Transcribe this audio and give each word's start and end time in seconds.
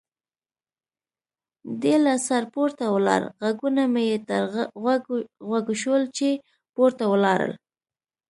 دی 1.81 1.95
له 2.05 2.13
سره 2.27 2.45
پورته 2.53 2.85
ولاړ، 2.95 3.21
غږونه 3.43 3.83
مې 3.93 4.03
یې 4.11 4.17
تر 4.27 4.41
غوږو 5.49 5.73
شول 5.81 6.03
چې 6.17 6.29
پورته 6.75 7.03
ولاړل. 7.13 7.53